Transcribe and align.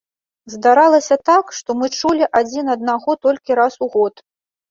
Здаралася 0.53 1.17
так, 1.29 1.51
што 1.57 1.75
мы 1.81 1.89
чулі 1.99 2.29
адзін 2.39 2.73
аднаго 2.75 3.17
толькі 3.27 3.59
раз 3.63 3.73
у 3.87 3.93
год. 3.97 4.13